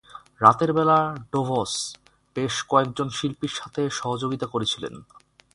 রাতের 0.41 0.71
বেলা 0.73 0.97
ডোভস 1.31 1.73
বেশ 2.35 2.55
কয়েকজন 2.69 3.07
শিল্পীর 3.09 3.53
সাথে 3.55 3.81
সহযোগিতা 3.91 4.47
করেছিলেন। 4.47 4.93